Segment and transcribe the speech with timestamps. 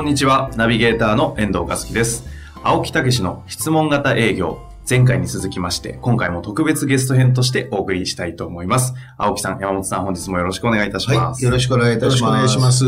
[0.00, 2.24] こんにちは、ナビゲーターの遠藤和樹です。
[2.62, 4.58] 青木武の質問型営業。
[4.88, 8.94] 前回に続きまして、今回も特別ゲスト編としてお送りしたいと思います。
[9.18, 11.44] 青木さん、山本さん、本日もよろしくお願いいたします。
[11.44, 12.16] はい、よろしくお願いいたします。
[12.16, 12.84] よろしくお願いします。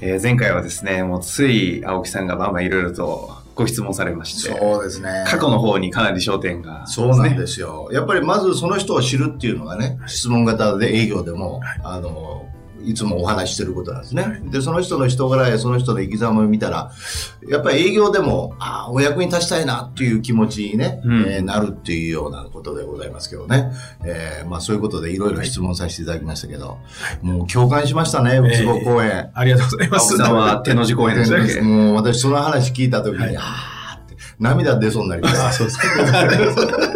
[0.00, 5.24] えー前回はですね、もうつい青木さんがまあまあいろいろとご質問されまして、そうですね。
[5.28, 7.90] 過去の方にかなり焦点が、そうなんですよ。
[7.92, 12.44] やっぱりまずその人を知るっていうのがね、質問型で営業でも、あの、
[12.84, 14.40] いつもお話ししてることなんですね。
[14.44, 16.90] で、その人の人柄やその人の生き様を見たら、
[17.48, 23.72] やっぱり営業でも、ああ、お役に立ちたいなっていう気持ちにね、うんえーなるっていうようなことでございますけどね。
[24.04, 26.78] えーまあそういうことでいろいろ質問させていただきましたけど、
[27.22, 29.30] もう共感しましたね、うつぼ公演。
[29.34, 30.16] ありがとうございます。
[30.16, 35.52] は手の字公演でしたっけもう私その話聞いた時に、はいあーって涙出そうになりました。
[35.52, 36.95] そうですいやー、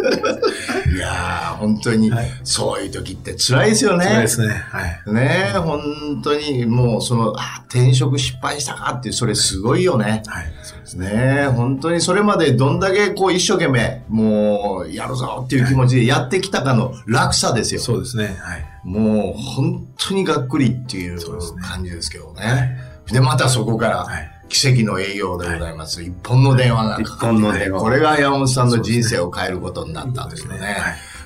[1.61, 4.05] 本当に、はいそういう時って辛いですよね。
[4.05, 4.53] そうですね。
[4.53, 5.13] はい。
[5.13, 10.23] ねえ、本当に、もう、その、あ、転職失敗したかって、それすごいよね。
[10.25, 10.51] はい。
[10.63, 17.81] そうですねえ、本当にそれまでどんだけこう一生懸命、もう、やるぞっていう気持ちでやってきたかの落差ですよ。
[17.81, 18.35] そうですね。
[18.39, 18.65] はい。
[18.83, 21.19] もう、本当にがっくりっていう
[21.61, 22.77] 感じですけどね。
[23.11, 24.31] で、またそこから、はい。
[24.51, 26.03] 奇跡の営業でございます。
[26.03, 30.75] 一本の電話がかかって一本の電話これが山本さんの人生を変えることになったんですよね。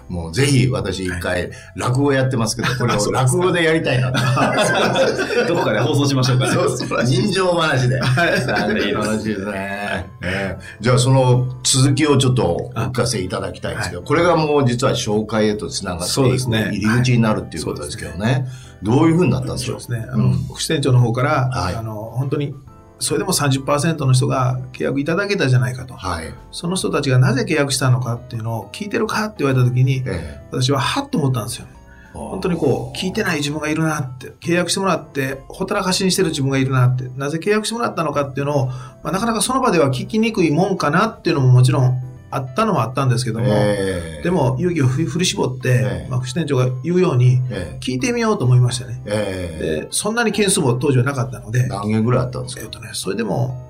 [0.10, 0.14] はい。
[0.14, 4.20] もうぜひ私一回落語やってますけど、これを落語でやりたいなと。
[5.48, 6.54] どこかで放送しましょうかね。
[6.54, 8.00] そうそう人情話で。
[8.00, 10.06] はいいですね。
[10.22, 18.48] ええじゃあその続きをちょっとお聞かせいただきたいんですけど、これがもう実は紹介へとつながっていくね入り口になるっていうことですけどね。
[18.84, 20.12] どういうふうになったんでしょうそうですね。
[20.12, 22.54] あの、副支店長の方から、はいあの、本当に、
[23.00, 25.96] それでも30%の人が契約いただけたじゃないかと。
[25.96, 26.34] はい。
[26.52, 31.68] その人たちがなぜ契約したのかっていうのを聞いてるかって言われた時に、え私ははっと思ったんですよ。
[31.72, 31.76] え
[32.14, 42.02] 本当にこう、聞いてない自分がいるなって、契約してもらって、ほったらかしにしてる自分がいるなって、なぜ契約してもらったのかっていうのを、まあ、なかなかその場では聞きにくいもんかなっていうのももちろん
[42.36, 49.02] あったのもあったんですけども、ええでも勇気を振り絞って、ええまあ、副支店長が言うように、ええ聞いてみようと思いましたね。
[49.06, 52.62] ええで、そんなに件数も当時はなかったので、何件ぐらいあったんですか？
[52.64, 53.62] えっとね、それでも、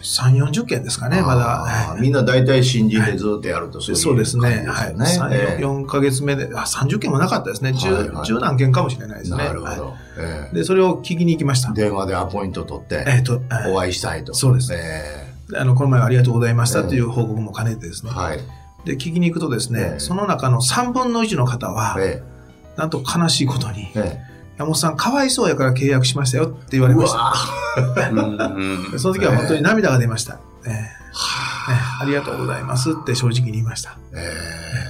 [0.00, 1.96] 3、40件ですかね、まだ。
[2.00, 4.62] みんな大体新人でずっとやるとそういうそうですね。
[4.64, 4.92] 感はい。
[4.94, 5.36] じですよね。
[5.58, 7.72] 3、4ヶ月目で、あ、30件もなかったですね。
[7.72, 9.38] はい 10, はい10何件かもしれないですね。
[9.38, 9.94] なるほど
[10.52, 11.70] で、それを聞きに行きました。
[11.70, 14.34] え電話でアポイント取って、えっと、はいお会いしたいと。
[14.34, 18.12] そうですえであの、この前はありがとうございましたという報告も兼ねてですね。
[18.14, 18.38] えはい。
[18.84, 20.00] で、聞きに行くとですね、ええ。
[20.00, 22.22] その中の3分の1の方は、え
[22.76, 24.28] なんと悲しいことに、ええ。
[24.58, 27.34] 山本さんかわいそうやから契約しましたよって言われました。
[28.98, 30.38] その時は本当に涙が出ました。
[30.66, 30.72] ええ。
[30.72, 30.98] ね
[32.00, 33.96] ありがとうございますって正直に言いました。
[34.14, 34.32] え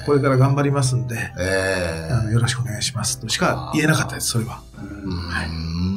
[0.03, 0.07] え。
[0.07, 2.13] これから頑張りますんで、ええ。
[2.13, 4.61] あのよろしくお願いしますとしか言えなかったです、それは。
[4.79, 4.83] う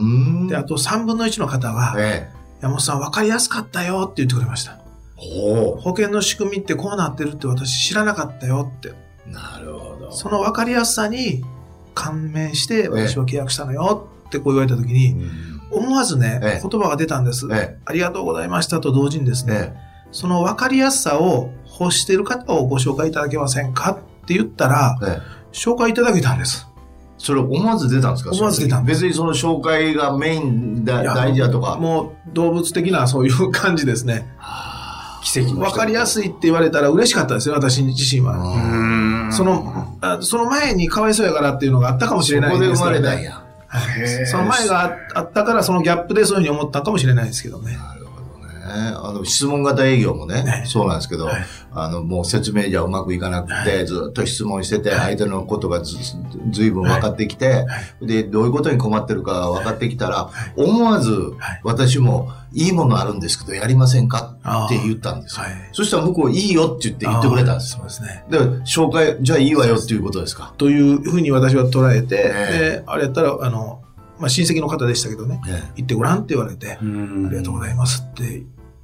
[0.05, 0.47] ん。
[0.47, 4.77] で、あと3分の1の方は、ええ山本さん分かりやすかったよって言ってくれました。
[5.15, 8.89] ほ保険の仕組みってこうなってるって私知らなかったよって。
[8.89, 8.95] う。
[9.27, 10.11] なるほど。
[10.11, 11.43] その分かりやすさに
[11.93, 17.47] 感銘して私は契約したのよってこう言われた時に、うん思わずね、ええ言葉が出たんです。
[17.51, 19.77] えありがとうございましたと同時にですえね、え
[20.11, 21.49] その分かりやすさを
[21.79, 24.99] 欲している方をご紹介いただけませんかって言ったら、
[25.51, 26.67] 紹介いただけたんです。
[27.23, 28.31] それ思わず出たんですか？
[28.31, 31.77] 思わず出た別にその紹介がメインだ大事だとか？
[31.77, 34.27] もう動物的なそういう感じですね。
[35.23, 38.37] 奇跡の分かりやすいって言われたら嬉しかったですよ、私自身は。
[38.37, 43.43] うんその、あその前にかわいそうやからっていうのがあったかもしれないそこですけどねまれたんや。
[44.25, 47.77] その前がああったから、そのギャップでそういうふうに思ったかもしれないですけどね。
[48.73, 51.45] あの、質問型営業もね、はいそうなんですけど、はい。
[51.73, 55.97] あの、もう説明じゃうまくいかなくて、ずっと質問してて、相手のことがず
[56.51, 57.65] ずいぶん分かってきて、
[58.01, 64.35] で、どういうことに困ってるかが分かってきたら、思わずはい、私も、いいものあるんですけど、やりませんか？
[64.65, 65.43] って言ったんですよ。
[65.45, 65.53] はい。
[65.71, 67.77] そしたら向こう、いいよって言って言ってくれたんですよ。
[67.77, 68.25] そうですね。
[68.29, 70.53] で、紹介、じゃあいいわよっていうことですか？
[70.57, 72.81] というふうに私は捉えて、え。
[72.81, 73.81] で、あれやったら、あの、
[74.19, 75.71] まあ、親戚の方でしたけどね、ええ。
[75.77, 77.27] 行ってごらんって言われて、うん。
[77.27, 78.43] ありがとうございますって。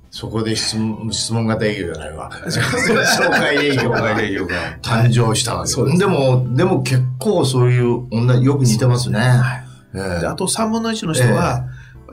[0.10, 2.32] そこで質問、質問型営業じゃないわ。
[2.32, 4.78] 紹介営業が。
[4.82, 5.70] 誕生したわけ。
[5.70, 9.20] そうでも、でも結構そういう、同じ、よく似てますね。
[9.20, 9.64] はい。
[9.96, 10.18] ええ。
[10.18, 11.66] えであと3分の1の人は、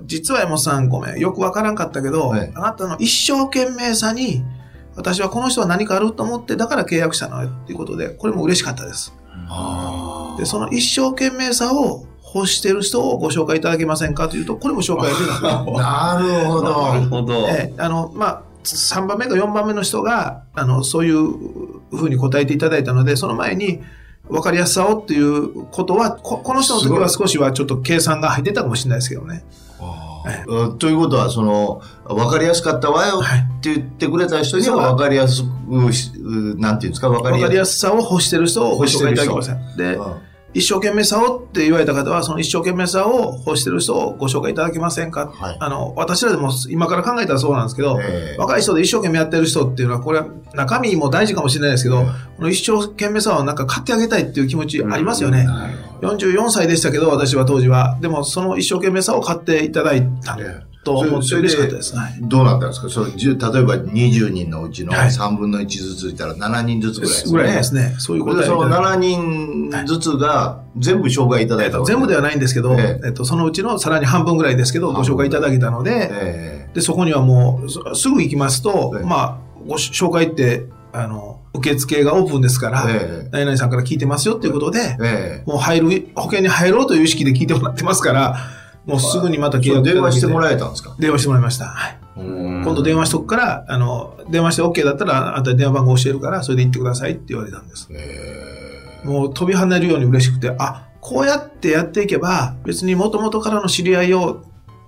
[0.06, 2.52] 実は山本さんごめん、よくわからんかったけど、ええ。
[2.54, 4.44] あなたの一生懸命さに、
[4.96, 9.14] 私はこの人は何かあると思って、だから契約したのよっていうことで、これも嬉しかったです。
[9.48, 15.64] あで、その一生懸命さを欲している人をご紹介いただけませんかというと、これも紹介ですあ。
[16.18, 17.16] なるほなるど。
[17.16, 17.48] ほど。
[17.48, 21.16] ええあの、まあ、3番目か4番目の人が、あの、そういう
[21.92, 23.80] ふうに答えていただいたので、その前に、
[24.28, 29.44] 分かりやすさをっていうことは、ここの人の時は少しはちょっと計算が入ってたかもしれないですけどね。
[30.26, 39.76] えうんということは、その、分かりやすかったわよはいって言ってくれた人には分かりやすくし、うなんていうんですか、分かりやす分かりやすさを欲してる人をご紹介いただきません。
[39.76, 40.14] で、うん
[40.54, 45.56] 一生懸命さをって言われた方は、その一生懸命さを欲してる人をご紹介いただけませんか、はい。
[45.58, 48.38] あの、私らでも今から考えたらそうなんですけど、ええ。
[48.38, 52.06] 若い人で一生懸命やってる人っていうのは、これは中身も大事かもしれないですけど、ええ。
[52.36, 55.44] この一生懸命さをなんか買ってあげたいっていう気持ちありますよね。
[55.44, 57.98] なるほど44歳でしたけど、私は当時は。
[58.00, 60.36] でも、その一生懸命さを買っていただいた。
[60.38, 61.96] ええと思って嬉しかったです。
[61.96, 62.14] はい。
[62.20, 62.88] どうなったんですか？
[62.88, 65.08] そ例えば20人のうちのはい。
[65.08, 67.44] 3分の1ずついたら7人ずつぐらいですぐね。
[67.44, 67.96] らいですね。
[67.98, 73.06] そういうことでその7人ずつが全部紹介いただいたわけ全部ではないんですけど、ええ。
[73.06, 79.06] えっと、そのうちのさらに半分ぐらいですけど、ご紹介いただけたので、えで、そこにはもう、そすぐ行きますと、ええ。
[79.06, 83.28] まあ、ごし紹介って、あの、受付がオープンですから、ええ。
[83.30, 85.42] 何々さんから聞いてますよっていうことでえ、え。
[85.46, 88.36] もう入る、保険に入ろうという意識で聞いてもらってますから、
[88.86, 90.94] もうすぐにまたえ契約電話してもえらえたんですか？
[90.98, 91.66] 電話してもらいました。
[91.66, 91.98] はい。
[92.16, 97.88] 今今度電話しとくから、あの、電話して OK だったら、あとで電話番号教えるから、それで行ってくださいって言われたんです。
[99.04, 104.44] もう飛び跳ねるように嬉しくて、あ、こうやってやっていけば、別に元々からの知り合いを、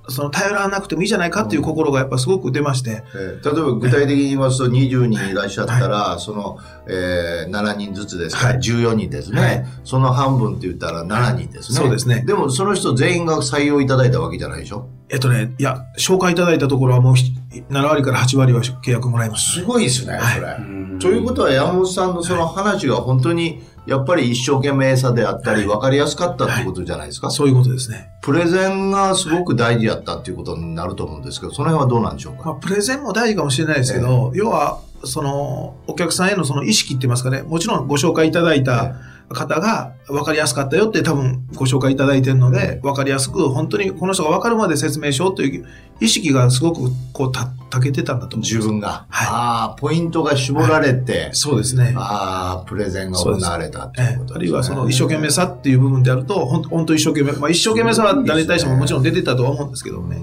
[0.09, 6.59] その頼らなくてもいいじゃないかっていう心がやっぱすごく出まして、えー例えば具体的に言いますと20人いらっしゃったら、その、
[6.89, 8.59] えー7人ずつですから、はい。
[8.61, 9.67] 14人ですね、はい。
[9.85, 11.79] その半分って言ったら7人ですね。
[11.79, 12.23] そうですね。
[12.27, 14.89] でもその人全員が採用いただいたわけじゃないでしょ？
[15.09, 17.33] えっとね、いや、紹介いただいたところはもうひ
[17.71, 19.61] 7割から8割は契約もらいます。
[19.61, 20.35] すごいですね、はい。
[20.35, 20.57] それ。
[20.99, 28.11] ということは山本さんのその話が本当にやっぱり一生懸命さであったり分かりやすかったってことじゃないですか、そういうことですね。
[28.21, 38.97] プレゼンがすごく大事やったっていうことになると思うんですけど、その辺はどうなんでしょうまあ、かプレゼンも大事かもしれないですけど、要は、その、お客さんへのその意識って言いますかね、もちろんご紹介いただいた
[39.29, 45.67] 方が分かりやすかったよって多分ご紹介いただいてるので、分かりやすく、本当にこの人が分かるまで説明しようという
[46.01, 48.55] 意識がすごくこう、た、たけてたんだと思います。
[48.57, 49.07] 自分が。
[49.09, 51.93] はいああ、ポイントが絞られて、そうですね。
[51.97, 60.17] ああ、プレゼンが行われたっていうことです、ねええあるいはその一生懸命さっていう部分であると、本当本当一生懸命、まあ一生懸命さは誰に対してももちろん出てたとは思うんですけどね。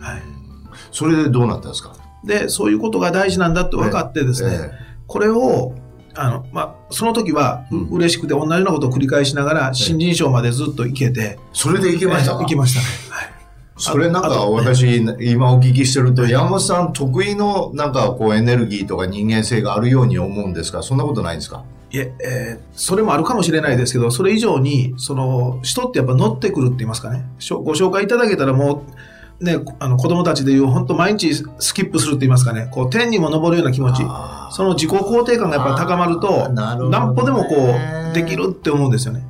[0.00, 0.22] はい。
[0.92, 1.92] それでどうなったんですか？
[2.24, 4.70] で、そういうことが大事なんだって分かってですね、え
[5.06, 5.74] これを、
[6.14, 7.88] あの、まあ、その時はううん。
[7.90, 12.32] 嬉しくて同じようなことを繰り返しながら、新人賞までずっと行けて、それでいけました。
[12.32, 12.80] か行きました。
[12.80, 12.86] ね。
[13.10, 13.30] はい。
[13.76, 21.64] それなんか私、今お聞きしてると、山本さん得意のなんかこうエネルギーとか人間性があるように思うんですが、そんなことないんですか？
[21.92, 27.24] いえ、えーそれもあるかもしれないですけど、それ以上に、その、人ってやっぱ乗ってくるって言いますかね。
[27.50, 28.92] ご紹介いただけたらもう、
[29.40, 32.68] ね、あの子供たちでいう、本当毎日スキップするって言いますかね。
[32.70, 34.02] こう、天にも昇るような気持ち。
[34.50, 39.24] その自己肯定感がやっぱり高まるあと、るほどねなんぽでもこう、できるって思うんですよね。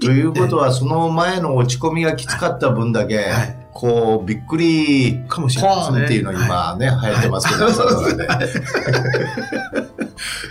[0.00, 6.04] ということは、その前の落ち込みがきつかった分だけ、はいこう、びっくり、かもしポれないね。
[6.04, 8.66] っていうの今ね、流行ってますけど、はいそうですね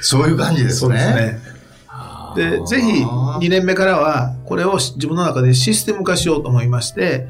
[0.01, 1.39] そういう感じですそうね。
[2.35, 2.59] ですね。
[2.59, 7.27] で、ぜひ、2年目からは、これを自分の中でシステム化しようと思いまして、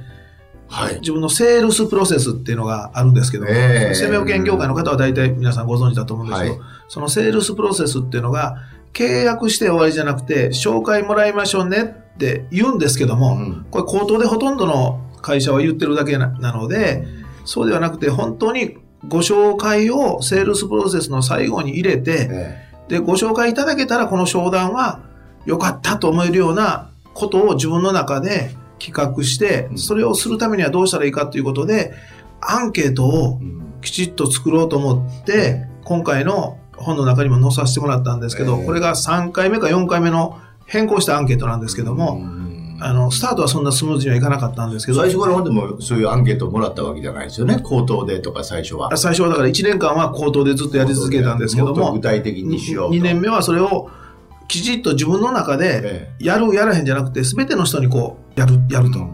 [0.71, 0.95] はい。
[1.01, 3.93] 自分のセールスプロセスっていうのがあるんですけども、ええ。
[3.93, 6.61] 生命保険業界の方は大体皆さんご存知だと思うんですけど、はい。
[6.87, 8.57] そのセールスプロセスっていうのが、
[8.93, 13.65] 契約して終わりじゃなくて、紹介もらいましょうねって言うんですけども、うん。
[13.69, 17.05] これ口頭でほとんどの会社は言ってるだけななので、
[17.45, 22.71] そうではなくて、本当にご紹介をセールスプロセスの最後に入れて、え。
[22.87, 24.99] で、ご紹介いただけたらこの商談は
[25.45, 31.93] 良かったと思えるようなことを自分の中で企画して、それをするためにはどうしたらいいかということで、
[32.41, 33.39] アンケートを
[33.81, 42.51] きちっと作ろうと思って、今回の本の中にも載させてもらったんですけど、ええこれが3回目か4回目の変更したアンケートなんですけども、うん
[42.83, 47.59] あの、スタートはそんなスムーズにはいかなかったんですけど、最初からほんでもそういうアンケートをもらったわけじゃないですよね？
[47.63, 48.95] 口頭でとか最初は。
[48.97, 52.97] 最初はだから1年間は口頭でずっとやり続けたんですけども具、体的にしようと。
[52.97, 53.89] 2年目はそれを
[54.47, 59.07] きちっと自分の中で、えやるやらへんじゃなくて、すべての人にこう、やる、やえると。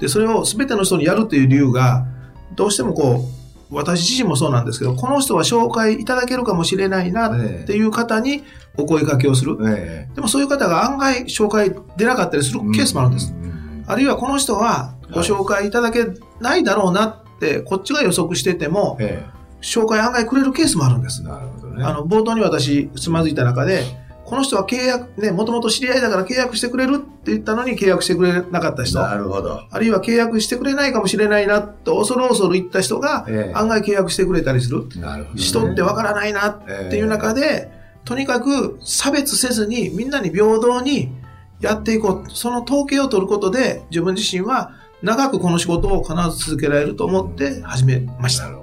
[0.00, 2.06] で、それをすべての人にやるという理由が、
[2.54, 3.24] どうしてもこ
[3.70, 8.44] う、私自身もそうなんですけど、この人は紹介いただけるかもしれないなっていう方に
[8.76, 9.56] お声掛けをする。
[9.66, 13.32] ええでもそういう方が案外紹介出なかったりするケースもあるんです。
[13.32, 13.52] うん
[13.86, 16.06] あるいはこの人はご紹介いただけ
[16.40, 19.24] ないだろうなって、こっちが予測してても、え
[19.62, 21.28] 紹介案外くれるケースもあるんですえ。。
[21.28, 21.84] なるほどね。
[21.84, 23.84] あの、冒頭に私、つまずいた中で、
[24.32, 28.98] この人は契約、ね、もともと知り合いだから契約してくれるって言ったのに契約してくれなかった人。
[28.98, 29.60] なるほど。
[29.70, 34.88] あるいは契約してくれないかもしれないなと恐る恐る言った人がええ案外契約してくれたりする。
[34.96, 35.42] なるほど、ね。
[35.42, 37.70] 人ってわからないなっていう中で、
[38.06, 41.12] とにかく差別せずにみんなに平等に
[41.60, 42.30] やっていこう。
[42.30, 44.72] その統計を取ることで自分自身は
[45.02, 48.48] 長くこの仕事を必ず続けられると思って始めました。
[48.48, 48.56] ね。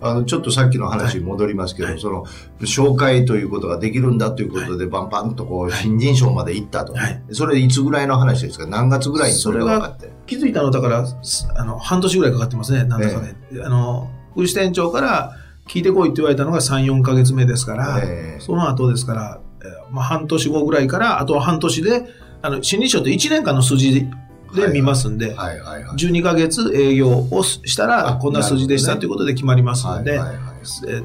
[0.00, 2.24] あの、ちょっとさっきの話に戻りますけど、はいその、
[2.60, 6.92] 紹介ということができるんだということで、バンバンとこう、新人賞まで行ったと。
[6.94, 8.66] はいそれいつぐらいの話ですか？
[8.66, 10.10] 何月ぐらいにそれが分かって。
[10.26, 13.36] 気づいたのだから、すあの、半年ぐらいかかってますね、なんだかね。
[13.64, 15.36] あの、副支店長から
[15.68, 22.04] 聞いてこいって言われたのが3、4ヶ月目ですから、ええその後ですから、えーまあ、半年後ぐらいから、あとは半年で、
[22.40, 24.08] あの、新人賞って1年間の数字
[24.54, 25.96] でで見ますんで、はいはいはい。
[25.96, 30.20] 12ヶ月営業をしたら、あこんな数字でしたということで決まりますので、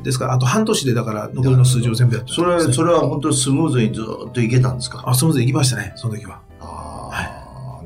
[0.04, 5.04] ですから、あと半年でだから残りの数字を全部やってそれ、それは本当にスムーズにずっといけたんですか？
[5.06, 6.42] あ、スムーズに行きましたね、その時は。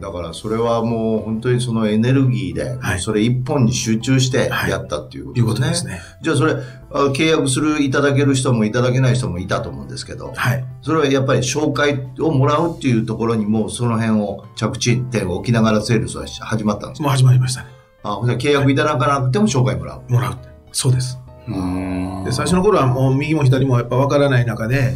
[0.01, 5.47] だからそれはもう本当にそのエネルギーで、はいそれ一本に集中してはいやったっていうことでね。
[5.53, 6.01] とですすね。
[6.21, 6.53] じゃあそれ、
[6.91, 10.65] あ契約する、いただける人もいただけない人もいたと思うんですけど、はい。
[10.81, 17.03] それはやっぱり紹介をもらうっていうところにもうその辺を着地点を置きながらセールスは始まったんですか？
[17.03, 17.69] もう始まりましたね。
[18.03, 20.11] あ、契約いただかなくても紹介もらう。
[20.11, 20.37] もらう。
[20.71, 21.19] そうです。
[21.47, 24.93] うんで最初の頃はもう右も左もやっぱ分からない中で、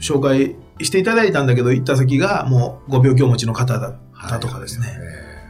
[0.00, 3.94] 紹介していただいたんだけど、行った先がもうご病気をお持ちの方だ
[4.26, 4.86] ったとかですね。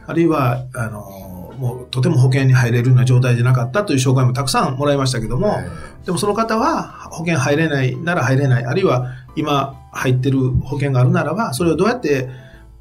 [0.07, 5.57] あるいは、あの、もうとても保険に入れるような状態じゃなかったという紹介もたくさんもらいましたけども、
[6.05, 12.29] でもその方は保険入れないなら入れない、あるいは今入ってる保険があるならば、それをどうやって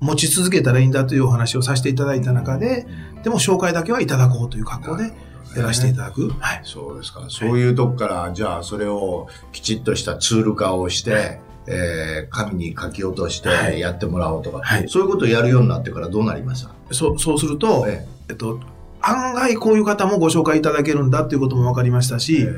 [0.00, 2.86] 持ち続けたらいいんだというお話をさせていただいた中で、
[3.24, 5.12] でも紹介だけはいただこうという格好で
[5.56, 6.30] やらせていただく。
[6.38, 6.60] はい。
[6.62, 7.24] そうですか。
[7.28, 11.40] そういうとこから、じゃあそれをきちっとしたツール化をして、
[11.70, 13.78] えー紙に書き落としてはい。
[13.80, 14.88] やってもらおうとか、はい。
[14.88, 16.94] そういうことをやるようになってからどうなりました？
[16.94, 18.32] そう、そうすると、ええ。
[18.32, 18.60] っと、
[19.00, 22.48] 案外こういう方もご紹介いただけるんだっていうことも分かりましたし、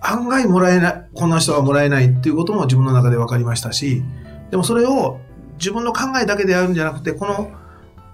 [0.00, 4.02] 案外もらえない、こんな人はもらえないっていうことも自分の中で分かりましたし、
[4.50, 5.20] でもそれを
[5.58, 7.50] 自分の考えだけでやるんじゃなくて、この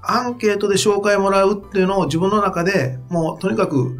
[0.03, 3.99] アンケートで紹介もらうっていうのを自分の中でもうとにかく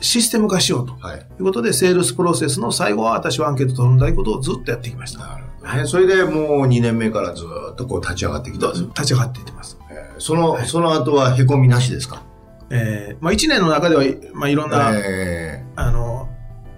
[0.00, 1.18] システム化しようとはい。
[1.18, 5.40] いうことで、セールスプロセスの最後は私はアンケート取るんだということをずっとやってきました。
[5.62, 5.88] なるほどね。
[5.88, 8.82] それでもう2年目からずっとこう立ち上がってきたんです。
[8.84, 9.78] 立ち上がっていってます。
[9.90, 12.22] えーその、その後は凹みなしですか？
[12.70, 14.02] えーまあ1年の中では、
[14.34, 16.28] まあ、いろんな、えあの、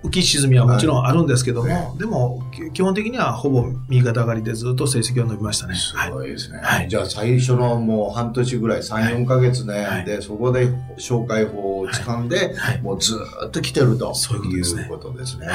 [0.02, 5.74] 浮き沈みはもちろんあるんですけども、はでも、き基本的にはほぼ右肩上がりでずっと成績は伸びましたね。
[5.74, 6.10] ーすはい。
[6.10, 6.58] ごいですね。
[6.62, 15.46] はいじゃあ最初のもう半年ぐらい、3、4ヶ月ね、はいで、そこで紹介法を掴んで、はいもうずーっと来てるとそういうことですねいうことですね。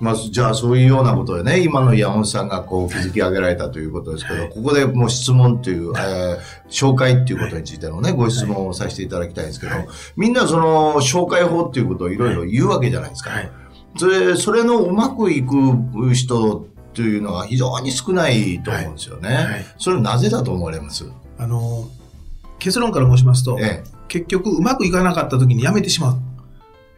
[0.00, 13.30] まあ、じゃあそういうようなことでね、今の山本さんがこう築き上げられたということですけど、はいここでもう質問という、えー紹介っていうことについてのね、ご質問をさせていただきたいんですけど、はいみんなその紹介法っていうことをいろいろ言うわけじゃないですか。
[13.30, 13.50] はい。
[13.96, 19.28] それ、それのうまくいく人っていうのは非常に少ないと思うんですよね。
[19.28, 21.04] はいそれなぜだと思われます？
[21.38, 21.88] あの、
[22.58, 23.94] 結論から申しますと、ええ。
[24.08, 26.18] 結局うまくいかなかった時に辞めてしまう。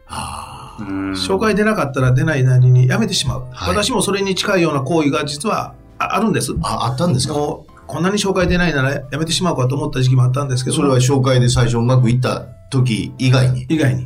[0.07, 0.46] あ
[0.83, 3.45] 紹介出なかったら出ないなりに辞めてしまう。
[3.51, 6.53] はい私もそれに近いような行為が実はああるんです。
[6.61, 7.33] あ、あったんですか？
[7.33, 13.65] もう、こんなに紹介出ないなら辞めてしまうかと思った時期もあったんですけど、それは紹介で最初うまくいった時以外に？
[13.69, 14.03] 以外に。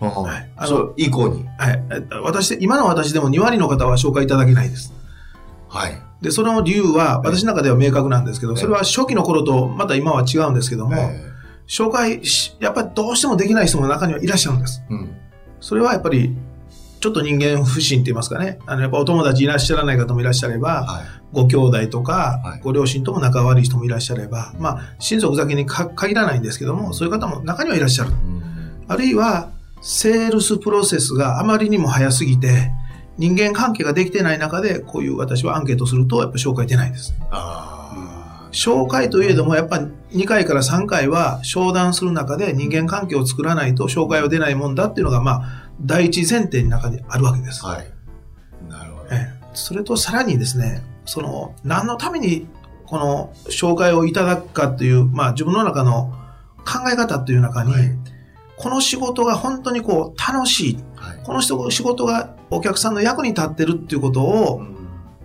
[0.00, 1.46] うんはいあの以降に？
[1.58, 1.82] はい。
[1.90, 4.92] え私、今の私でも2割の方は紹介いただけないです。
[5.68, 5.98] はい。
[6.20, 11.32] で、その理由は、私の中では明確なんですけど、それは初期の頃とまた今は違うんですけども、え
[11.66, 14.82] 紹介し、やっぱりどうしてもできない人も中にはいらっしゃるんです。
[14.90, 15.16] えうん。
[15.62, 16.36] それはやっぱり、
[17.00, 18.58] ちょっと人間不信って言いますかね。
[18.66, 21.04] あの、やっぱお友達いらっしゃらない方もいらっしゃれば、はい。
[21.32, 28.10] ご兄弟とか、はいご両親とも仲悪い人もいらっしゃれば、まあ、親族だけにか限らないんですけども、そういう方も中にはいらっしゃる。
[28.10, 28.42] うん
[28.88, 29.50] あるいは、
[29.80, 32.70] セールスプロセスがあまりにも早すぎて、
[33.16, 37.14] 人間関係ができてない中で、こういう私はアンケートすると、やっぱ紹介出ないです。
[37.30, 37.71] あ
[38.52, 39.76] 紹介といえども、やっぱ
[40.12, 47.62] 2回から3回は商談する中で人間関係を作らないと紹介は出ないもんだっていうのが、まあ、第一前提の中にあるわけです。
[47.64, 47.70] あ。
[47.70, 47.90] はい。
[48.68, 49.08] なるほど。
[49.10, 52.46] ええそれとさらにですね、その、何のために
[52.86, 56.14] この紹介をいただくかっていう、まあ自分の中の
[56.58, 57.98] 考え方っていう中に、はい
[58.54, 61.18] この仕事が本当にこう楽しい、はい。
[61.24, 64.62] この人仕事がお客さんの役に立ってるっていうことを、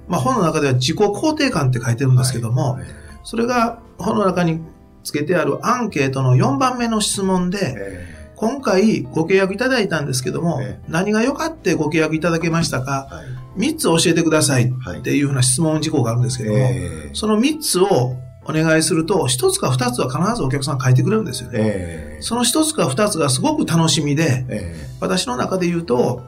[0.07, 2.83] まあ本の中では自己肯定感って書いてるんですけども、はい
[3.27, 4.61] それが本の中に
[5.03, 10.85] つけてあるアンケートの4番目の質問で、え今回ご契約いただいたんですけども、ええ。
[10.87, 13.07] 何が良かってご契約いただけましたえか？
[13.11, 13.23] は
[13.57, 13.73] い。
[13.73, 14.71] 3つ教えてください。
[14.71, 14.99] はい。
[14.99, 18.15] っていうふうな質問事項があるんですけども、えその3つを
[18.45, 21.59] お願いすると、1つか2つは必ずお客さん書いてくれるんですよね。
[21.59, 24.87] えその1つか2つがすごく楽しみで、え。
[25.01, 26.21] 私の中で言うと、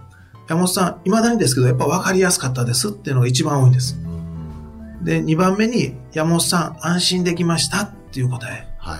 [0.50, 3.96] 山本さん、未だにですけど、やっぱ分かりやすかったですっていうのが一番多いんです。
[5.04, 8.68] で、2番目に、山本さん、安心できましたっていう答え。
[8.78, 9.00] は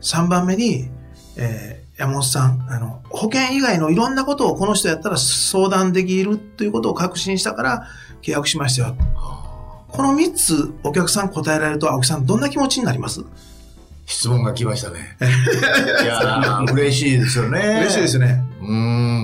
[0.00, 0.88] 3番目に、
[1.36, 7.88] えー山本さん、あの、保険以外のいろんなことをこの人やったら相談できるということを確信したから
[8.22, 8.96] 契約しましたよ。
[9.88, 13.24] この3つお客さん答えられると青木さんどんな気持ちになります、
[14.06, 15.16] 質問が来ましたね。
[16.02, 17.80] いやー嬉しいですよね。
[17.80, 18.44] 嬉しいですね。
[18.60, 18.68] うー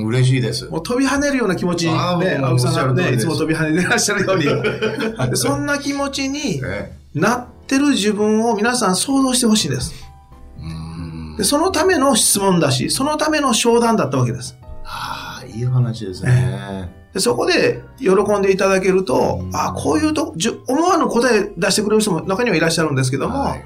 [0.04, 0.66] ん、嬉しいです。
[0.66, 4.44] もう飛び跳ねるような気持ちね、青木さんがね、いつも飛び跳ねてらっしゃるように。
[5.30, 9.94] でそんな気持ちに えなってる自分を皆さん想像してほしいです。
[11.36, 14.56] で、そのための質問だし、そのための商談だったわけです。
[14.84, 16.90] ああ、いい話ですね。
[17.12, 20.34] でそこで喜んでいただけると、うんあこういうと
[20.66, 23.64] 思わぬ答え出してくれる人も中にはいらっしゃるんですけども、はい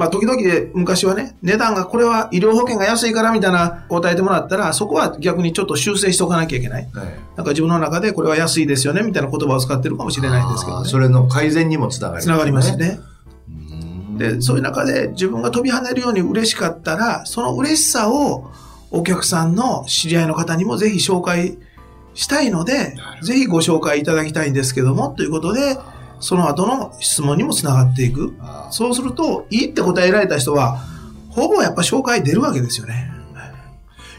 [0.00, 6.88] まあ時々で昔はね、値段がこれは医療保険が安いからみたいな答えてもらったら、そこは逆にちょっと修正しておかなきゃいけない。
[6.94, 10.88] はいなんか自分の中でこれは安いですよねみたいな言葉を使ってるかもしれないんですけどね。
[10.88, 12.76] それの改善にもつながりますつながります。
[12.76, 13.00] ね。
[14.18, 18.50] で、そういう中で自分が飛び跳ねるように嬉しかったら、その嬉しさを
[18.90, 21.58] お客さんの知り合いの方にもぜひ紹介
[22.14, 25.78] したいのでぜひご紹介いただきたいんですけども、ということで、
[26.20, 28.34] その後の質問にもつながっていく。
[28.70, 30.78] そうすると、いいって答えられた人は、
[31.30, 33.10] ほぼやっぱ紹介出るわけですよね。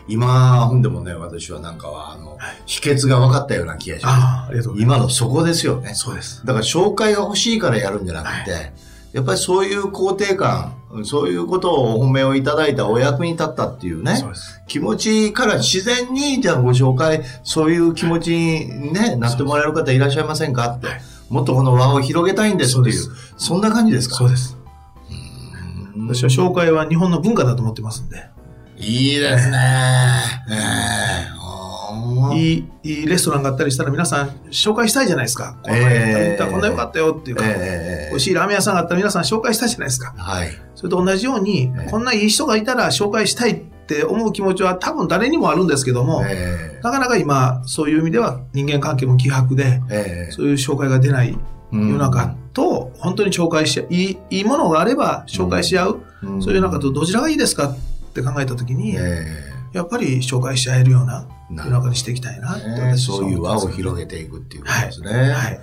[0.08, 4.14] 今、ほんでもね、私はなんかは、あの、秘訣が分かったような気がします。
[4.14, 5.94] ああ、ありがとうございま今のそこですよね。
[5.94, 6.02] す。
[6.02, 6.46] そうです。
[6.46, 8.74] だから紹介が欲しいからやるんじゃなくて、
[9.14, 14.34] やっぱりそういう肯定感、そういうことをお褒めをいただいたお役に立ったっていうねそう。
[14.68, 20.88] 気持ちから自然に、じゃあご紹介、そういう気持ちにね、なってもらえる方いらっしゃいませんかって、
[21.32, 23.02] もっとこの輪を広げたいんですっていう、
[23.38, 24.16] そんな感じですか？
[24.16, 24.58] そうです。
[25.96, 28.30] うん私は紹介は日本の文化だと思ってますんで、
[28.78, 29.58] いいですね。
[30.50, 31.42] えー
[32.34, 35.58] いい、いいレストランがあったりしたら皆さん紹介したいじゃないですか。
[35.62, 40.14] この前行ったらこんな良かったよっていうか、ええ美味しいラーメン屋さんがあったら皆さん紹介したいじゃないですか。
[40.18, 40.50] はい。
[40.76, 50.32] それと同じように、ええこんないい人がいたら紹介したいって思う気持ちは多分誰にもあるんですけども、えなかなか今、そういう意味では人間関係も希薄で、ええ。
[50.32, 51.38] そういう紹介が出ない
[51.74, 56.42] え世の中と、本当に紹介しいい、いいものがあれば紹介し合う、うん。
[56.42, 57.78] そういう中とどちらがいいですかっ
[58.14, 65.12] て考えたときに、えやっぱり紹介し合えるようなな世の中にしていきたいなって私はそういう輪を広げていくっていうことはいですね。
[65.12, 65.60] はい。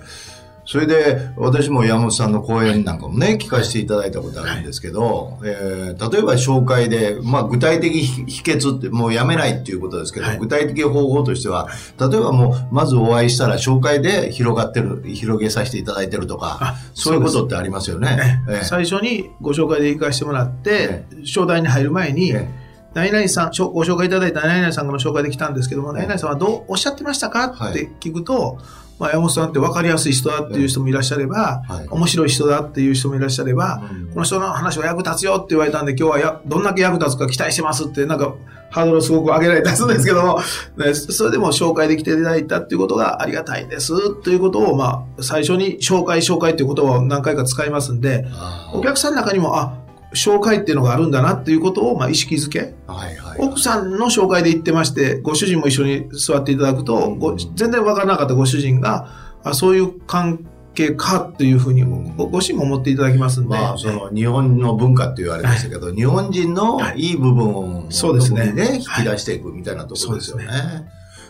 [0.69, 10.37] それで、私も山本さんの講演なんかもね、聞かせていただいたことあるんですけど、えー例えば紹介で、まあ具体的秘秘訣って、もうやめないっていうことですけど、はい。
[10.37, 18.43] 具体的方法としては、例えばもう、まずお会いしたら紹介で広がってる、広げさせていただいてるとかあ、そういうことってありますよね。
[18.47, 18.63] ええ。
[18.63, 22.47] 最初にご紹介で行かせてもらってえ、商談に入る前に、え
[22.93, 26.01] 何々さん、ご紹介いただいた何々さんからの紹介で来たんですけども、ええ。
[26.01, 28.59] 何々さんはどうおっしゃってましたかはいって聞くと、
[28.99, 31.87] まあ、山本さんって分かりやすい人だっていう人もいらっしゃれば、はい。
[31.87, 34.09] 面白い人だっていう人もいらっしゃれば、うん。
[34.09, 38.35] この人の話は役立つよって言われたんで、今日はやどんだけ役立つか期待してますって、なんか、
[38.71, 40.39] ハードルをすごく上げられたんですけども、
[40.77, 48.27] ね、それでも紹介できていただいたっていうことがありがたいですということを、まあ、最初に紹介、紹介っていう言葉を何回か使いますんで、
[48.73, 49.73] お客さんの中にも、あ、
[50.13, 52.73] 紹介っていうのがあるんだなっていうことを、まあ、意識づけ。
[52.87, 53.39] はいはい。
[53.39, 59.07] 奥さんの紹介で行ってまして、ご主人も一緒に座っていただくと、ご全然わからなかったご主人が、
[59.43, 67.11] あそういう関係かっていうふうにごご主人も思っていただきますんで、まあ、その日本の文化って言われましたけど、日本人のい。
[67.11, 68.51] い部分を、そうですね。
[68.51, 70.45] ね、引き出していくみたいなところですよね。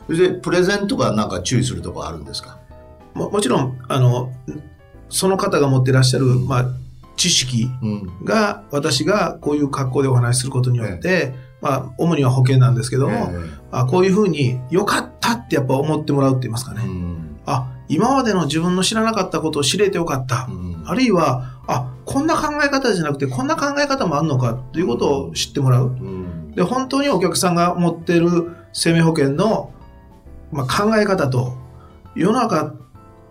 [0.08, 2.58] それで、プレゼントがなんか注意するところあるんですか？
[3.13, 4.32] ももちろん、あの、
[5.10, 6.65] その方が持っていらっしゃる、まあ、
[7.20, 8.26] 知識うん。
[8.26, 13.32] が、私がこういう格好でお話しすることによって、まあ、主には保険なんですけども、
[13.72, 16.84] あこういうふうに、良かったってやっぱ思ってもらうって言いますかね。
[16.86, 17.40] うん。
[17.46, 20.48] あ、今までの自分の知らなかったことを知れてよかった。
[20.50, 25.90] うんあるいは、あ、こんな考え方じゃなくて、こんな考え方もあるのかということを知ってもらう。
[25.90, 29.72] うんで、本当にお客さんが持っている生命保険の、
[30.52, 31.56] まあ、考え方と、
[32.16, 32.74] 世の中、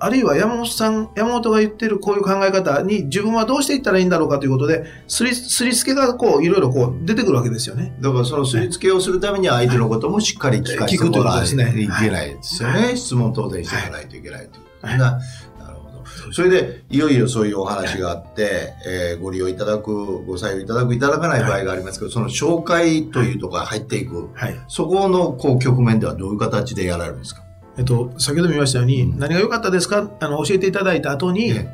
[0.01, 7.97] あるいは山本さん、山本が言ってるこういう考え方に自分はどうしていったらいいんだろうかということで、すり、すりつけがこう、いろいろこう出てくるわけですよね。
[8.01, 12.97] だからそのすりつけをするためには相手のこともしっかり聞かせてもらわないといけないですよね。
[12.97, 14.87] 質問当然していかないといけないという。
[14.91, 15.19] はいな
[15.59, 16.33] なるほど。
[16.33, 24.29] それで、いよいよそういうお話があって、えーご利用いただく、ご採用いただく、いただかない場合がありますけど、その紹介というところが入っていく。
[24.35, 24.61] はい。
[24.69, 27.43] そこの、こう、局面ではどういう形でやられるんですか？
[27.79, 29.19] えっと、先ほども言いましたように、うん。
[29.19, 30.11] 何が良かったですか？
[30.21, 31.69] あの、教えていただいた後に、え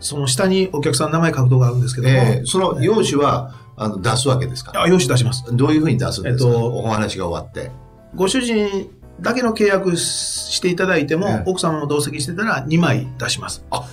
[0.00, 4.72] その下にお客さんの名前書くとこがあるんですけども、えーその用紙は、あの、出すわけですか？
[4.74, 5.44] あ、用紙出します。
[5.52, 7.70] どういうふうに出すんですか、えっとお話が終わって。
[8.14, 8.88] ご主人
[9.20, 11.42] だけの契約していただいても、ええ。
[11.46, 13.64] 奥様も同席してたら2枚出します。
[13.70, 13.84] あ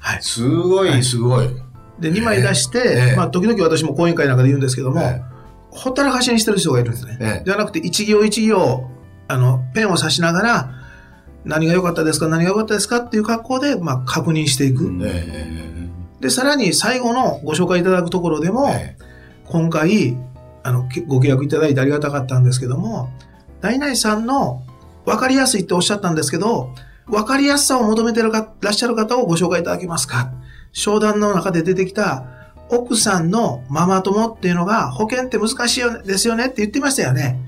[0.00, 0.22] はい。
[0.22, 1.48] すごい、すごい。
[2.00, 3.16] で、2枚出して、ええ。
[3.16, 5.22] まあ、時々私も講演会なんかで言うんですけども、え
[5.70, 7.18] ほったらかしにしてる人がいるんですね。
[7.20, 7.42] ええ。
[7.46, 8.90] じゃなくて、一行一行、
[9.28, 10.70] あの、ペンを刺しながら、
[11.44, 12.28] 何が良かったですか？
[12.28, 12.98] 何が良かったですか？
[12.98, 14.90] っていう格好で、まあ、確認していく。
[15.04, 15.88] え
[16.20, 18.96] で、さらに最後のご紹介いただくところでも、え
[19.44, 20.16] 今回、
[20.62, 23.10] あの、けご契約いただいてありがたかったんですけども、
[23.60, 24.62] ナイナイさんの
[25.04, 26.70] 分かりやすいっておっしゃったんですけど、
[27.06, 30.32] 分かりやすさを求めてるからっしゃる方をご紹介いただけますか？
[30.72, 32.24] 商談の中で出てきた
[32.70, 37.38] 奥さんのママ友っていうのが保険って難しいよねですよねって言ってましたよね。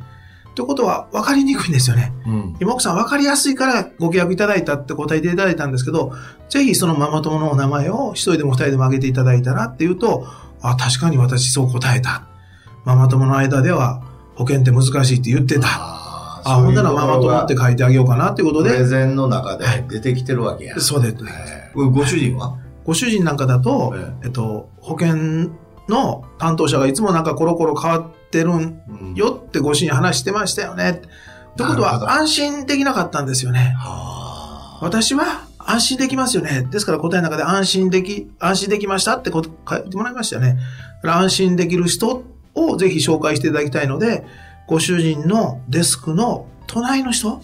[0.57, 2.13] ということは分かりにくいんですよね。
[2.27, 6.13] うん今奥さん分かりやすいからご契約いただいたって答えていただいたんですけど、
[6.49, 10.27] ぜひそのママ友のお名前を一人でも二人でも挙げていただいたらっていうと、
[10.63, 12.27] あ、確かに私そう答えた。
[12.85, 14.03] ママ友の間では
[14.35, 15.69] 保険って難しいって言ってた。
[15.69, 20.81] ああ、ほんならママ友って書いてあげようかなっていうことプレで、ゼンの中で出てきてるわけや。
[20.81, 21.17] そうです。
[21.29, 22.57] えーご主人は？
[22.85, 25.51] ご主人なんかだと、ええっと、保険
[25.89, 31.03] の担当者がいつもなんかコロコロ変わってるんうんよってご主人話してましたよね。
[31.57, 33.75] ということは安心できなかったんですよね。
[33.79, 34.17] はあ
[34.81, 36.67] 私は安心できますよね。
[36.71, 40.59] ですから答えの中で安心でき、安心できましたってこと書いてもらいましたよね。
[41.03, 44.25] 安心できる人をぜひ紹介していただきたいので、
[44.69, 47.41] ご主人のデスクの隣の人、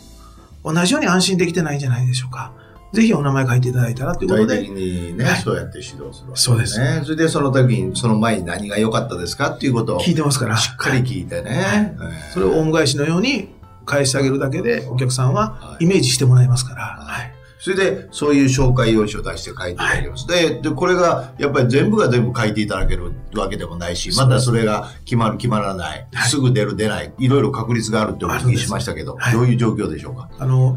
[0.65, 2.53] 同じように安心できてないんじゃないでしょうか。
[2.93, 4.61] ぜひお名前書いていただいたらということで。
[4.61, 5.41] 具体的、にね、はい。
[5.41, 6.79] そうやって指導するわけそうです。
[6.79, 7.01] ね。
[7.05, 11.97] それでその時に、その前に何が良かったですかっていうことをし聞いてますから、っかり聞いてね。
[11.99, 13.49] えーそれをオウム返しのように
[13.87, 15.85] 返してあげるだけで、お客さんははい。
[15.85, 16.83] イメージしてもらえますから。
[16.83, 17.33] ははい。
[17.59, 20.27] それで、そういう紹介用紙を出して書いていただきます。
[20.27, 26.29] で、で、これが、やっぱり全部が全部書いていただけるわけでもないし、またそれが決まる、決まらない、はい。
[26.29, 29.33] すぐ出る、出ない、いろいろ確率があるってお聞きしましたけど、はい。
[29.33, 30.29] どういう状況でしょうか？
[30.41, 30.77] あの、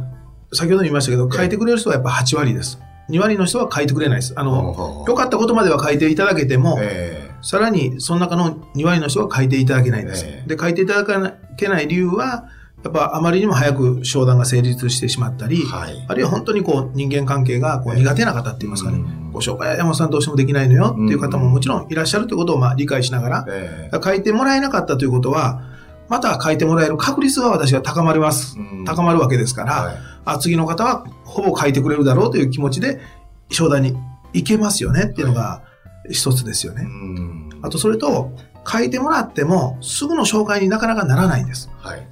[0.56, 2.80] 先ほども言いましたけど、書いてくれる人はやっぱ8割です。
[3.10, 4.34] 2割の人は書いてくれないです。
[4.36, 10.26] あの、良かったことまでは書いていただけても、えさらにその中の2割の人は書いていただけないんです。
[10.26, 10.50] ええ。
[10.50, 12.50] で、書いていただけない理由は、
[12.84, 16.06] やっぱあまりにも早く商談が成立してしまったり、はい。
[16.08, 19.32] あるいは本当にこう人間関係がこうええ苦手な方って言いますかね、うん。
[19.32, 25.62] ご紹介は山本さんどうしてもできないのよっていう方ももちろんいらっしゃるということをまあ理解しながら、え書いてもらえなかったということは、
[26.08, 28.58] また書いてもらえる確率が私が高まります。
[28.58, 29.96] うん高まるわけですから、はい
[30.28, 33.00] あ次の方はほぼ書いてくれるだろうという気持ちで
[33.52, 33.96] 商談に
[34.34, 35.62] 行けますよねっていうのが
[36.10, 36.82] 一つですよね。
[36.82, 38.32] うんあとそれと、
[38.68, 41.70] 書いてもらってもすぐの紹介になかなかならないんです。
[41.78, 42.08] はい。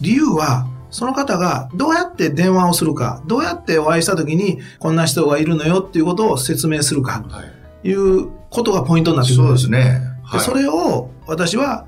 [0.00, 7.42] 理由は、その方がどうやって電話をするか、どうやってお会いした時にこんな人がいるのよっていうことを説明するか、は
[7.84, 7.88] い。
[7.88, 10.00] いうことがポイントになってくるんそうですね。
[10.22, 10.38] はい。
[10.40, 11.84] でそれを私は、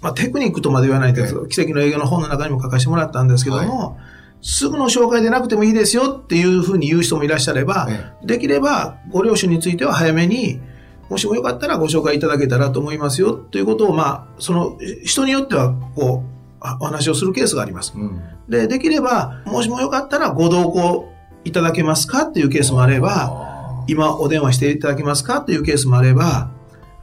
[0.00, 3.98] まあ、テクニックとまで言わないけど、奇跡の営業の本の中にも書かせてもらったんですけども、
[4.40, 10.60] すぐの紹介でなくてもいいですよっていうふうに言う人もいらっしゃれば、えできればご両親については早めに、
[11.08, 17.94] もしもよかったらご紹介いただけたらと思いますよということを、まあ、その人によってはこうあお話をするケースがあります。
[17.96, 18.20] うん。
[18.48, 21.12] で、できれば、もしもよかったらご同行
[21.44, 26.50] いただけますかっていうケースもあれば、あ今お電話していただけますかというケースもあれば、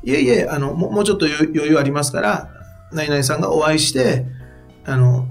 [0.04, 2.50] いえいえ、あの、もうちょっと余余裕ありますから、
[2.92, 4.26] 何々さんがお会いして、
[4.86, 5.28] あの、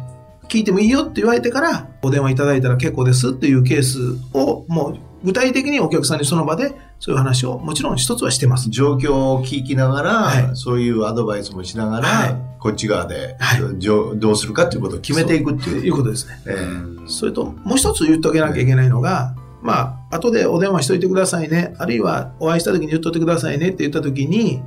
[0.48, 3.98] 聞いてもいいよって言われてから、お電話いただいたら結構ですっていうケース
[4.32, 8.70] を、もう具体的にお客さんにその場でそういう話をもちろん一つはしてますー。
[8.70, 15.86] 状況を聞きながら、はいそういうアドバイスもしながら、はいこっち側で、はいじょどうするかっていうことを決めていくってという。
[15.86, 16.42] いうことですね。
[16.46, 21.74] ええそれと、もう一つ言っとけなきゃいけないのが、まあ、後でお電話しといてくださいね。
[21.78, 24.62] あるいは、お会いした時に言っといてくださいねって言った時に、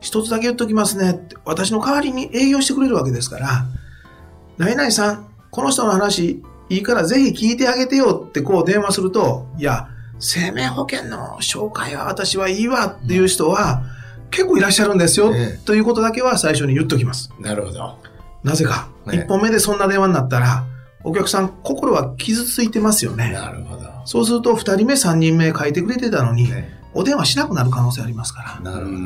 [0.00, 3.66] 一つだけ言っときますねって、私の代わりに営業してくれるわけですから、
[4.58, 13.82] 何々さん、この人の話いいからぜひ聞いてあげてよってこう電話すると、いや、生命保険の紹介は私はいいわっていう人は
[14.30, 17.32] 結構いらっしゃるんですよ、えということだけは最初に言っときます。
[17.40, 17.98] なるほど。
[18.44, 20.64] なぜか、ええ一本目でそんな電話になったら、
[21.02, 23.32] お客さん心は傷ついてますよね。
[23.32, 23.90] なるほど。
[24.04, 28.70] そうすると、二人目、三人目書いてくれてたのに、ねお電話しなくなる可能性ありますから。
[28.72, 28.98] なるほど。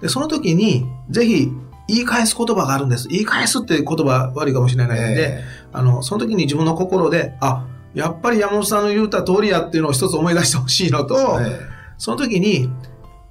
[0.00, 1.48] で、その時に、ぜひ、
[1.88, 3.08] 言い返す言葉があるんです。
[3.08, 11.60] 言い返すって言葉悪いかもしれないんで、えあの、その時に自分の心で、あ、やっぱり山本さんの言うた通りやっていうのを一つ思い出してほしいのと、え
[11.98, 12.70] その時に、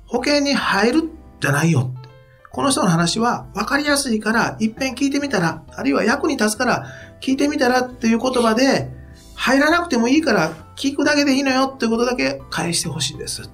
[0.06, 1.04] 保険に入る
[1.40, 1.92] じゃないよ。
[2.52, 6.86] この人の話は分かりやすいから、一遍聞いてみたら、あるいは役に立つから、
[7.22, 8.90] 聞いてみたらっていう言葉で、
[9.36, 13.50] 入らなくてもいいから、聞くだけでいいのよっていうことだけ返してほしいです。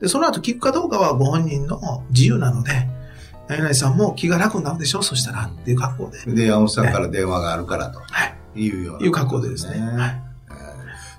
[0.00, 2.88] で、その後聞くかどうかはご本人の自由なので、
[3.48, 6.18] 何々さんも気が楽になるでしょそしたらっていう格好で。
[6.26, 8.64] えで、山本さんから電話があるからとはい。
[8.64, 9.06] いうような。
[9.06, 9.80] いう格好でですね。
[9.80, 10.22] はい。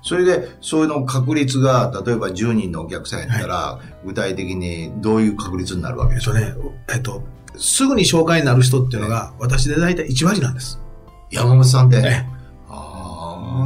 [0.02, 7.22] それで、そういうの確率が、例えば10人のお客さんやったら、具体的にどういう確率になるわけでしょうえっとね、えっと、
[7.56, 10.80] すぐに紹介になる人っていうのが、私で大体1割なんです。
[11.30, 11.98] 山本さんって。
[11.98, 12.41] え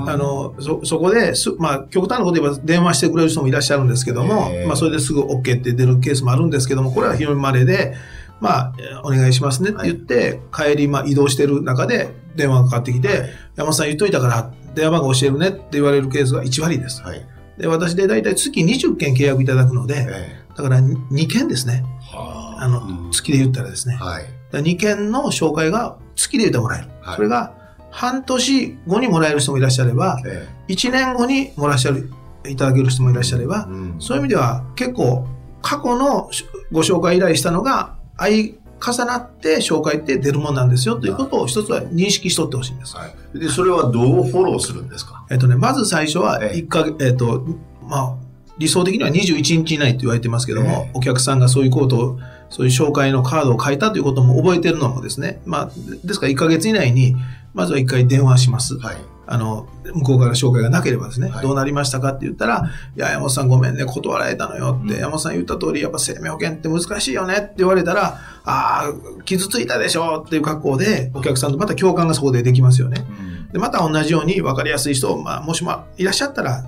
[0.08, 7.94] あの、そ、そこで、す、まあ、極端なこと言えば電話してくれる人もいらっしゃるんですけどもえ、えまあ、それですぐ OK って出るケースもあるんですけども、これは非常に稀で、
[8.40, 17.02] まあ、えーお願いしますねって言って、帰り、まあ、移動してる中で電話がかかってきて、山本さん言っといたから、電話番号教えるねって言われるケースが1割です。
[17.02, 17.26] はい。
[17.58, 21.84] で、私で大体月20件契約いただくので、えだから2件ですね。
[22.12, 23.96] あの、月で言ったらですね。
[23.96, 24.24] はい。
[24.24, 26.88] だから2件の紹介が月で言ってもらえる。
[27.00, 32.10] はいそれが半年後にもらえる人もいらっしゃれば、え1年後にもらっしゃる、
[32.46, 33.96] いただける人もいらっしゃればえ、うん。
[34.00, 35.26] そういう意味では結構
[35.62, 36.30] 過去の
[36.70, 42.94] ご紹介依頼したのが相重なって紹介って出るもんなんですよということを一つは認識しとってほしいんです。
[42.96, 43.38] はい。
[43.38, 45.24] で、それはどうフォローするんですか？
[45.30, 46.58] えっとね、まず最初はええ。
[46.58, 47.44] 1ヶ月、えっと、
[47.82, 48.14] まあ、
[48.58, 50.90] 理想的には21日以内って言われてますけども、ええ。
[50.94, 52.18] お客さんがそういうことを、
[52.50, 55.70] そういう紹介のカードを書いたということも覚えてるのもですね、まあ、
[56.04, 57.16] ですから1ヶ月以内に、
[57.54, 58.78] まずは1回電話します。
[58.78, 58.96] はい。
[59.28, 68.92] あの、向こうから紹介がなければですね、はいどうなりましたかって言ったら、いや、山本さんごめんね、断られたのよって、うん山本さん言った通り、やっぱ生命保険って難しいよねって言われたら、ああ、
[69.24, 73.04] 傷ついたでしょっていう格好で、お客さんとまた共感がそこでできますよね。
[73.52, 76.64] で、また同じように分かりやすい人、まあ、もしもいらっしゃったら、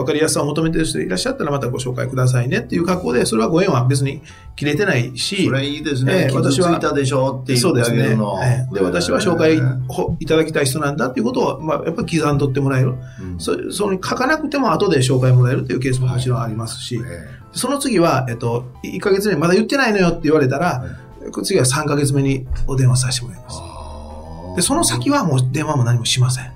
[0.00, 4.22] 分かりやすさを求めてる人いらっしゃったらまたご紹介くださいねっていう格好で、それはご縁は別に
[4.56, 6.12] 切れてないし、それいいですね。
[6.12, 8.38] ええ傷ついたでしょって言ってあげるの。
[8.42, 12.94] ええで、私は紹介をいただきたい人なんだっていうことを、まあ、やっぱり刻んどってもらえる。
[13.22, 20.84] うんそその書かなくても後で紹介もらえるっていうケースももちろんありますし、えその次は、えっと、1ヶ月目まだ言ってないのよって言われたら、
[21.42, 23.60] 次は3ヶ月目にお電話させてもらいます。
[24.56, 26.52] で、その先はもう電話も何もしません。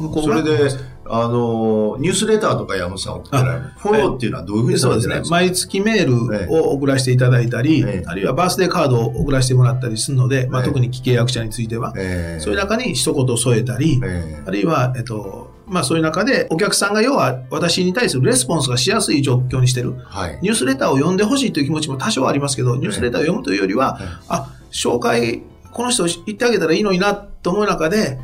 [0.00, 0.70] 向こうがそれで、
[1.12, 3.64] あの、ニュースレターとか山本さん送ってられる。
[3.76, 5.30] フォローっていうのはどういうふうにさそうですねれてるんです。
[5.30, 8.04] か毎月メールを送らせていただいたり、ええ。
[8.06, 12.40] あるいはバースデーカードを送らせてもらったりするので、まあ、ええ特に既契約者については、ええ。
[12.40, 19.94] そういう中に一言添えたり、えあるいは、えっと、まあそういう中でお客さんが要は私に対するレスポンスがしやすい状況にしてる。
[19.98, 20.38] えはい。
[20.42, 24.06] ニュースレターを読んでほしいという気持ちも多少ありますけど、ニュースレターを読むというよりは、ええ。
[24.28, 25.42] あ、紹介、
[25.72, 28.18] この人言ってあげたらいいのになと思う中で、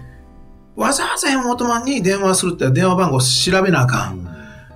[0.77, 4.29] わざわざ山本マンに電話するって電話番号調べなあかん。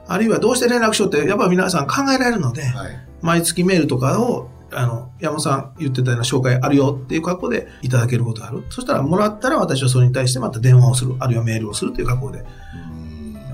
[0.08, 2.98] あるいはどうして連絡しようって、やっぱり皆さん考えられるので、はい。
[3.22, 8.64] 毎月メールとかを、あの、山本さん言ってたような紹介あるよっていう格好でいただけることがある。
[8.70, 12.44] そしたらもらったら私はそれに対してまた電話をする、あるいはメールをするという格好で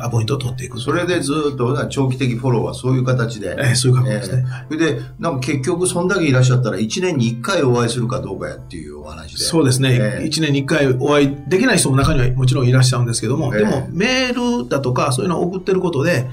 [0.01, 0.81] アポイントを取っていく。
[0.81, 3.57] それでずっと長期的フォローはそういう形で。
[3.59, 4.45] ええそういう格好ですね。
[4.71, 9.39] それで、なんか結局そんだけいらっしゃったら1年に1回お会いするかどうかやっていうお話で。
[9.39, 9.99] そうですね。
[10.01, 16.27] ええ一年に一回お会いできない人も中にはもちろんいらっしゃるんですけども、ええでもメールだとかそういうのを送ってることで、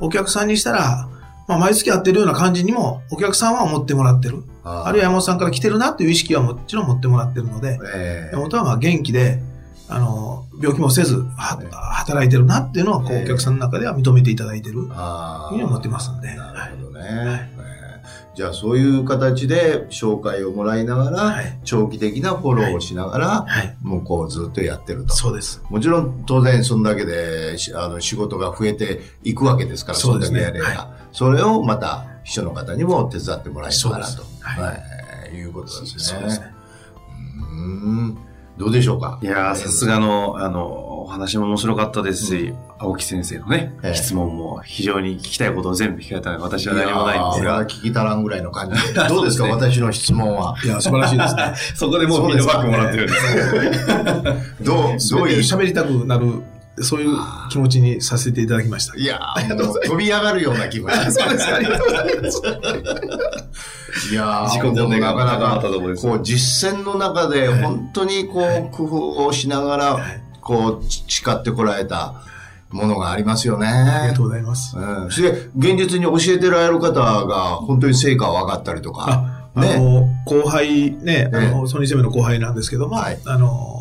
[0.00, 1.08] お客さんにしたら、
[1.46, 4.44] まあ、毎月会ってるような感じにもお客さんは思ってもらってる。
[4.62, 9.42] あるいは山本さんから来てるなっていう意識はもちろん持ってもらってるので、ええ山本はまあ元気で、
[9.90, 14.88] あの、病気もせず、はええ働いてるなっていうのは、こう、ええお客さんの中では認めていただいてる。
[14.90, 16.34] あふうに思ってますんで。
[16.34, 17.00] なるほどね。
[17.00, 17.50] はい。
[17.58, 17.80] ええ
[18.40, 21.58] じゃあそういう形で紹介をもらいながら、はい。
[21.64, 23.76] 長期的なフォローをしながら、はい。
[23.82, 25.14] もうこうずっとやってると。
[25.14, 25.62] そうです。
[25.68, 30.18] もちろん当然そんだけでしあの仕事が増えていくわけですから、そね。
[30.18, 34.22] んだけやれば、はそれをまた秘書の方にも手伝ってもらいながらと。
[34.40, 34.62] はい。
[34.62, 34.76] は
[35.32, 35.98] い、いうことですね。
[35.98, 36.54] そうですね。
[37.36, 37.58] うー
[38.12, 38.18] ん
[38.60, 39.18] どうでしょうか？
[39.22, 40.66] いやー、さすがの、あの、
[41.02, 49.00] お話も面白かったですし、青木先生のね、ええ質問も非常に聞きたいことを全部聞かれたので、私は何もないんですが、聞き足らんぐらいの感じで。
[49.08, 50.54] どうですか、そう私の質問は。
[50.62, 51.54] いや、素晴らしいですね。
[51.74, 54.62] そこでもうフィードバックもらってるんです。
[54.62, 55.38] どう、どういう。
[55.38, 56.42] 喋りたくなる、
[56.78, 57.16] そういう
[57.50, 58.96] 気持ちにさせていただきました。
[58.96, 59.20] いや
[59.84, 61.52] 飛び上がるような気分そうです。
[61.52, 62.40] ありがとうございます。
[64.12, 72.14] いやー、自己肯定感がなかなか高まったとこう、実践の中で、はい本当にこう、工夫をしながら、はいこう、ち誓ってこられた
[72.70, 73.66] ものがありますよね。
[73.66, 74.76] ありがとうございます。
[74.76, 75.10] うん。
[75.10, 79.04] それで、現実に教えてられる方が、本当に成果を上がったりとか。
[79.08, 83.79] あ、あねの、後輩ね、あえの、ソニーセメの後輩なんですけども、はいあの、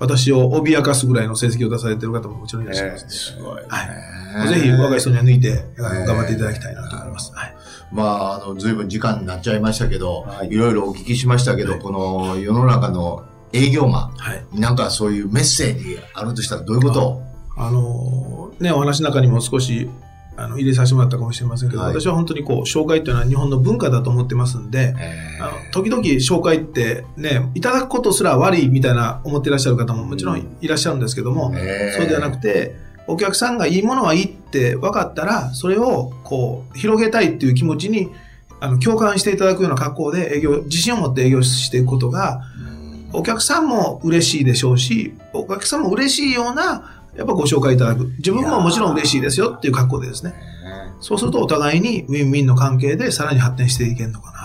[0.00, 3.62] 私を脅かすぐらいの成績を出されてる方ももちろんいらっしゃいます、ねすごいね。
[3.68, 4.48] はい。
[4.48, 7.32] ぜひ若い人には抜いて、頑張っていただきたいなと思います。
[7.34, 7.54] はい。
[7.92, 14.44] まあ、あの、ずいぶん時間になっちゃいましたけど、はいい、ろいろお聞きしましたけど、はいこの世の中の営業マはい。
[14.56, 17.06] ン、なんかそういうメッセージあるとしたらどういうこと？
[17.08, 17.22] を
[17.56, 19.90] あのーね、お話の中にも少し、
[20.40, 21.94] あの、入れさせてもらったかもしれませんけど、はい。
[21.94, 32.74] 私は本当にこう、紹介っていうのは日本の文化だと思ってますんで、えあの時々紹介ってね、いただくことすら悪いみたいな思ってらっしゃる方ももちろんいらっしゃるんですけども、えそうではなくて、
[33.06, 38.10] お客さんがいいものはいいって分かったら、それをこう、広げたいっていう気持ちに、
[38.60, 42.42] あの、共感していただくような格好で営業、自信を持って営業していくことが、
[43.12, 48.06] お客さんも嬉しいでしょうし、お客さんも嬉しいような、やっぱご紹介いただく。
[48.16, 50.32] 自分ももちろん嬉しいですよっていう格好でですね。
[51.00, 54.39] そうするとお互いにウィンウィンの関係でさらに発展していけるのかなと。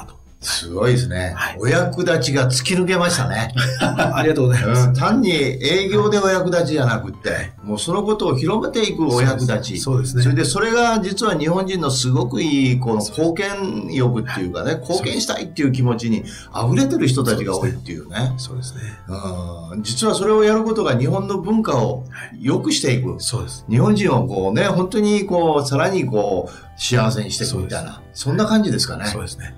[0.46, 3.54] すごいですね、はいお役立ちが突き抜けましたね。
[3.82, 4.88] ありがとうございます。
[4.88, 9.78] うん単に営業でお役立ちじゃなくって、もうそのことを広めていくお役立ち。
[9.80, 18.34] そうですねそれでそれが実は日本人のすごくいい、この貢献欲っていうかね、貢献したいっていう気持ちに溢れてる人たちが多いっていうね。
[18.38, 18.82] そうですね。
[19.08, 22.06] うん実はそれをやることが日本の文化を
[22.40, 23.16] 良くしていく。
[23.20, 23.66] そうです。
[23.70, 29.06] 日本人をこうね、本当にこう、さらにこう、幸せにしていくみたいな、そんな感じですかね。
[29.06, 29.56] そうですね。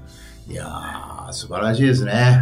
[0.49, 2.41] いやー、素晴らしいですね。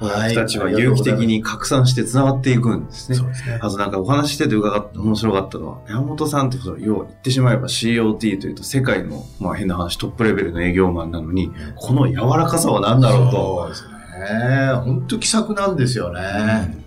[0.00, 3.16] 私たちは有機的に拡散して繋がっていくんですね。
[3.16, 3.58] そうですね。
[3.60, 13.62] あとなんかお話ししてて伺った、面白かったのは、山本さんってその、要は言ってしまえば COT というと世界の、まあ変な話、トップレベルの営業マンなのに、この柔らかさは何だろうと。
[13.62, 14.72] そうですね。
[14.84, 16.86] 本当気さくなんですよね。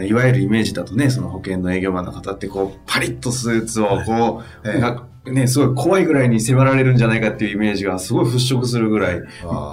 [0.00, 9.22] いわゆるイメージだとね、その保険の営業マンの方ってこう、パリッとスーツをこう、ええがね、すごい怖いぐらいに迫られるんじゃないかっていうイメージがすごい払拭するぐらい、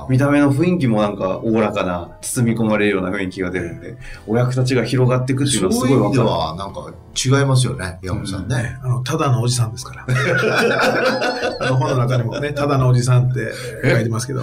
[0.07, 6.39] 見た目の雰囲気もなんかおおらかな、包み込まれるような雰囲気が出るんで、お役立ちが広がっていくっていうのはすそういう意味でごいわかる。
[6.39, 8.77] は、なんか違いますよね、山本さんね。
[8.83, 10.05] あの、ただのおじさんですから。
[11.61, 13.51] あの本の中にもね、ただのおじさんって
[13.83, 14.41] 書いてますけど、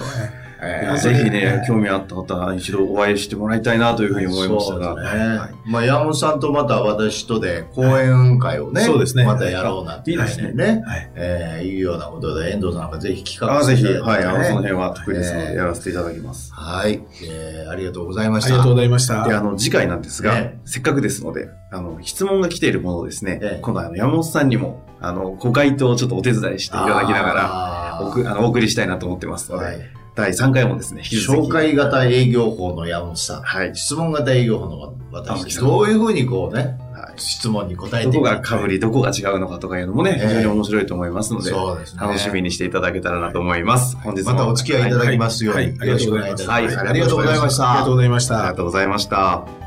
[0.61, 4.95] ええぜひね、興味あった方は一度お会いしてもらいたいなというふうに思いましたが。
[4.95, 5.37] ね。
[5.37, 5.69] はい。
[5.69, 9.25] まあ、山本さんとまた私とで講演会をね、そうですね。
[9.25, 10.53] またやろうなんていいですね。
[10.53, 10.83] ね。
[10.85, 11.11] はい。
[11.15, 13.95] えーいうようなことで、遠藤さんがぜひ企画あぜひ、してい。
[13.95, 14.23] ただはい。
[14.23, 16.51] あのその辺は得意ですのええで、やらせていただきます。
[16.53, 18.49] はい、えーありがとうございました。
[18.49, 19.23] ありがとうございました。
[19.27, 23.59] で、あの、次回なんですが、えせっかくですので、あの、質問が来ているものをですね、ええ。
[23.61, 33.75] 今度あの、山本さんにも、あの、ご回答をちょっとお手伝いしていただきながら、らおくあのお送りしたいなと思ってますので、はい第3回もですね、紹介型営業法の山本さん、はい。
[33.75, 36.87] 質問型営業法の私、どういうふうにこうね、はい
[37.19, 42.01] 質問に答えてどこが被り、どこが違うのかとかいうのもね、ええ非常に面白いと思いますので、そうですね。
[42.01, 43.97] 楽しみにしていただけたらなと思います。
[43.97, 44.33] 本日も。
[44.33, 46.61] またお付き合いいただきますように、よろしくお願いいたします。
[46.61, 47.71] はいありがとうございました。
[47.71, 48.55] ありがとうございましたありが。
[48.55, 49.66] とうございました。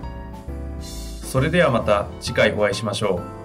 [1.31, 3.40] それではまた次回お会いしましょう。